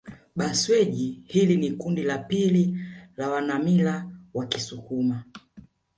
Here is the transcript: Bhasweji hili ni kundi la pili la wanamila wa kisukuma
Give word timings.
Bhasweji 0.35 1.23
hili 1.25 1.57
ni 1.57 1.71
kundi 1.71 2.03
la 2.03 2.17
pili 2.17 2.77
la 3.17 3.29
wanamila 3.29 4.11
wa 4.33 4.45
kisukuma 4.45 5.23